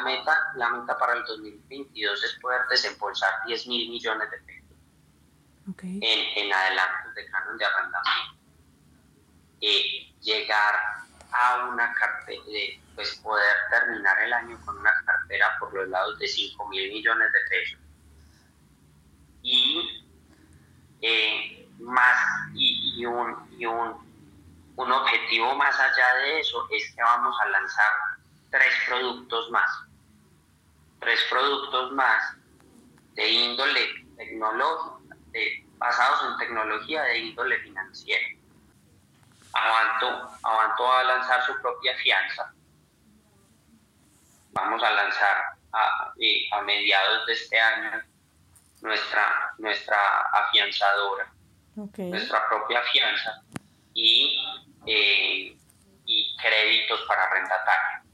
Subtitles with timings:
[0.00, 4.58] meta para el 2022 es poder desembolsar 10 mil millones de pesos
[5.82, 8.38] en, en adelantos de canon de arrendamiento.
[9.60, 10.74] Eh, llegar
[11.32, 12.42] a una cartera,
[12.94, 17.32] pues poder terminar el año con una cartera por los lados de 5 mil millones
[17.32, 17.78] de pesos.
[19.42, 20.06] Y
[21.02, 22.18] eh, más,
[22.54, 24.08] y, un, y un,
[24.76, 27.92] un objetivo más allá de eso es que vamos a lanzar
[28.50, 29.70] tres productos más.
[31.00, 32.36] Tres productos más
[33.14, 33.80] de índole
[34.16, 35.16] tecnológica,
[35.78, 38.26] basados en tecnología de índole financiera.
[39.52, 42.52] Avanto, Avanto va a lanzar su propia fianza.
[44.52, 45.36] Vamos a lanzar
[45.72, 46.12] a,
[46.52, 48.02] a mediados de este año
[48.80, 51.32] nuestra, nuestra afianzadora,
[51.74, 53.42] nuestra propia fianza
[53.94, 54.38] y,
[54.86, 55.56] eh,
[56.06, 58.07] y créditos para arrendatarios